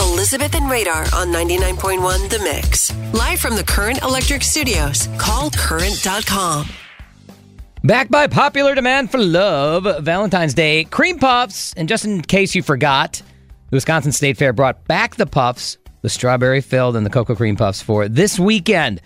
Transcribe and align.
Elizabeth 0.00 0.54
and 0.54 0.70
Radar 0.70 1.02
on 1.14 1.28
99.1 1.28 2.30
The 2.30 2.38
Mix. 2.38 2.94
Live 3.12 3.38
from 3.38 3.54
the 3.54 3.62
Current 3.62 4.02
Electric 4.02 4.42
Studios. 4.42 5.08
Call 5.18 5.50
current.com. 5.50 6.66
Back 7.84 8.08
by 8.08 8.26
popular 8.26 8.74
demand 8.74 9.10
for 9.10 9.18
love, 9.18 10.04
Valentine's 10.04 10.54
Day 10.54 10.84
cream 10.84 11.18
puffs. 11.18 11.74
And 11.74 11.88
just 11.88 12.06
in 12.06 12.22
case 12.22 12.54
you 12.54 12.62
forgot, 12.62 13.22
the 13.70 13.76
Wisconsin 13.76 14.12
State 14.12 14.38
Fair 14.38 14.52
brought 14.54 14.86
back 14.86 15.16
the 15.16 15.26
puffs, 15.26 15.76
the 16.00 16.08
strawberry 16.08 16.62
filled 16.62 16.96
and 16.96 17.04
the 17.04 17.10
cocoa 17.10 17.34
cream 17.34 17.56
puffs 17.56 17.82
for 17.82 18.08
this 18.08 18.38
weekend 18.38 19.02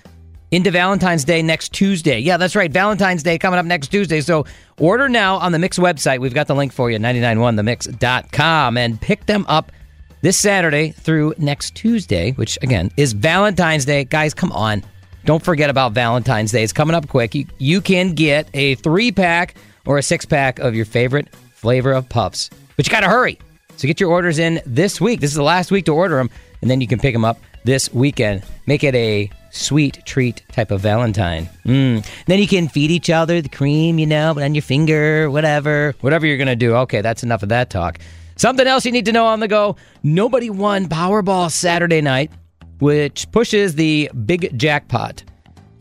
into 0.53 0.71
Valentine's 0.71 1.25
Day 1.25 1.43
next 1.43 1.73
Tuesday. 1.73 2.21
Yeah, 2.21 2.37
that's 2.37 2.55
right. 2.55 2.71
Valentine's 2.71 3.25
Day 3.25 3.39
coming 3.39 3.59
up 3.59 3.67
next 3.67 3.89
Tuesday. 3.89 4.21
So 4.21 4.45
order 4.79 5.09
now 5.09 5.37
on 5.37 5.51
the 5.51 5.59
Mix 5.59 5.77
website. 5.77 6.21
We've 6.21 6.35
got 6.35 6.47
the 6.47 6.55
link 6.55 6.73
for 6.73 6.89
you, 6.89 6.99
991themix.com, 6.99 8.77
and 8.77 9.01
pick 9.01 9.27
them 9.27 9.45
up 9.49 9.73
this 10.25 10.39
Saturday 10.39 10.91
through 10.91 11.35
next 11.37 11.75
Tuesday, 11.75 12.33
which 12.33 12.59
again 12.63 12.91
is 12.97 13.13
Valentine's 13.13 13.85
Day. 13.85 14.05
Guys, 14.05 14.33
come 14.33 14.51
on. 14.53 14.83
Don't 15.27 15.45
forget 15.45 15.69
about 15.69 15.93
Valentine's 15.93 16.51
Day. 16.51 16.63
It's 16.63 16.73
coming 16.73 16.97
up 16.97 17.09
quick. 17.09 17.35
You, 17.35 17.45
you 17.59 17.83
can 17.83 18.15
get 18.15 18.49
a 18.55 18.75
three 18.77 19.13
pack 19.13 19.55
or 19.85 19.99
a 19.99 20.03
six 20.03 20.25
pack 20.25 20.59
of 20.61 20.75
your 20.75 20.87
favorite 20.87 21.29
flavor 21.53 21.93
of 21.93 22.09
puffs, 22.09 22.49
but 22.75 22.87
you 22.87 22.91
got 22.91 23.01
to 23.01 23.09
hurry. 23.09 23.39
So 23.77 23.87
get 23.87 24.01
your 24.01 24.11
orders 24.11 24.39
in 24.39 24.63
this 24.65 24.99
week. 24.99 25.21
This 25.21 25.31
is 25.31 25.37
the 25.37 25.43
last 25.43 25.71
week 25.71 25.85
to 25.87 25.93
order 25.93 26.17
them, 26.17 26.31
and 26.63 26.71
then 26.71 26.81
you 26.81 26.87
can 26.87 26.99
pick 26.99 27.13
them 27.13 27.27
up 27.27 27.39
this 27.65 27.93
weekend. 27.93 28.45
Make 28.67 28.83
it 28.83 28.95
a 28.95 29.29
sweet 29.51 30.07
treat 30.07 30.43
type 30.53 30.71
of 30.71 30.81
Valentine. 30.81 31.51
Mm. 31.67 32.07
Then 32.25 32.39
you 32.39 32.49
can 32.49 32.69
feed 32.69 32.91
each 32.91 33.11
other 33.11 33.43
the 33.43 33.51
cream, 33.51 33.99
you 33.99 34.07
know, 34.07 34.41
on 34.41 34.55
your 34.55 34.63
finger, 34.63 35.31
whatever. 35.31 35.95
Whatever 36.01 36.25
you're 36.25 36.39
going 36.39 36.47
to 36.47 36.57
do. 36.57 36.77
Okay, 36.77 37.03
that's 37.03 37.23
enough 37.23 37.43
of 37.43 37.51
that 37.51 37.69
talk. 37.69 37.99
Something 38.37 38.67
else 38.67 38.85
you 38.85 38.93
need 38.93 39.07
to 39.07 39.13
know 39.13 39.27
on 39.27 39.41
the 39.41 39.49
go 39.49 39.77
nobody 40.03 40.51
won 40.51 40.87
Powerball 40.89 41.51
Saturday 41.51 42.01
night, 42.01 42.31
which 42.79 43.31
pushes 43.33 43.75
the 43.75 44.11
big 44.27 44.57
jackpot 44.59 45.23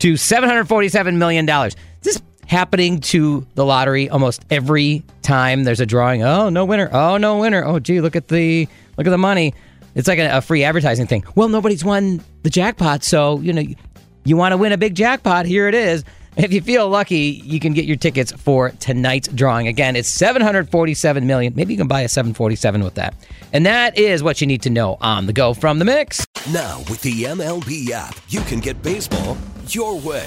to 0.00 0.14
$747 0.14 1.16
million. 1.16 1.46
This 1.46 2.16
is 2.16 2.22
happening 2.46 3.00
to 3.00 3.46
the 3.54 3.64
lottery 3.64 4.08
almost 4.08 4.44
every 4.50 5.02
time 5.22 5.64
there's 5.64 5.80
a 5.80 5.86
drawing. 5.86 6.22
Oh, 6.22 6.48
no 6.48 6.64
winner. 6.64 6.88
Oh, 6.92 7.16
no 7.16 7.38
winner. 7.38 7.64
Oh, 7.64 7.78
gee, 7.78 8.00
look 8.00 8.16
at 8.16 8.28
the 8.28 8.68
look 8.96 9.06
at 9.06 9.10
the 9.10 9.18
money. 9.18 9.54
It's 9.94 10.08
like 10.08 10.18
a, 10.18 10.38
a 10.38 10.40
free 10.40 10.64
advertising 10.64 11.06
thing. 11.06 11.24
Well, 11.34 11.48
nobody's 11.48 11.84
won 11.84 12.22
the 12.42 12.50
jackpot, 12.50 13.04
so 13.04 13.40
you 13.40 13.52
know 13.52 13.62
you 14.24 14.36
want 14.36 14.52
to 14.52 14.56
win 14.56 14.72
a 14.72 14.78
big 14.78 14.94
jackpot. 14.94 15.46
Here 15.46 15.68
it 15.68 15.74
is. 15.74 16.04
If 16.36 16.52
you 16.52 16.60
feel 16.60 16.88
lucky, 16.88 17.42
you 17.44 17.60
can 17.60 17.74
get 17.74 17.84
your 17.84 17.96
tickets 17.96 18.32
for 18.32 18.70
tonight's 18.80 19.28
drawing. 19.28 19.68
Again, 19.68 19.94
it's 19.94 20.08
747 20.08 21.26
million. 21.26 21.52
Maybe 21.54 21.74
you 21.74 21.78
can 21.78 21.86
buy 21.86 22.00
a 22.00 22.08
747 22.08 22.82
with 22.82 22.94
that. 22.94 23.14
And 23.52 23.64
that 23.66 23.96
is 23.96 24.22
what 24.22 24.40
you 24.40 24.46
need 24.48 24.62
to 24.62 24.70
know 24.70 24.96
on 25.00 25.26
the 25.26 25.32
go 25.32 25.54
from 25.54 25.78
the 25.78 25.84
mix. 25.84 26.26
Now, 26.52 26.78
with 26.90 27.02
the 27.02 27.22
MLB 27.24 27.90
app, 27.90 28.18
you 28.28 28.40
can 28.42 28.58
get 28.58 28.82
baseball 28.82 29.36
your 29.68 29.98
way. 30.00 30.26